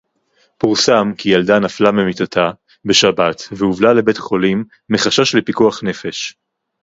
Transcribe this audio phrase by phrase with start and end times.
[0.57, 2.49] פורסם כי ילדה נפלה ממיטתה
[2.85, 6.33] בשבת והובלה לבית-חולים מחשש לפיקוח נפש